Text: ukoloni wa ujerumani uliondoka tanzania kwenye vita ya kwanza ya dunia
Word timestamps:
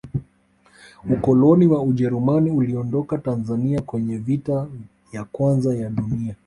ukoloni 1.13 1.67
wa 1.67 1.81
ujerumani 1.83 2.51
uliondoka 2.51 3.17
tanzania 3.17 3.81
kwenye 3.81 4.17
vita 4.17 4.67
ya 5.11 5.23
kwanza 5.25 5.75
ya 5.75 5.89
dunia 5.89 6.35